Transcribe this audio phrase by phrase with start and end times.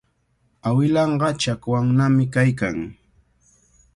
[0.67, 2.77] Awilanqa chakwannami kaykan.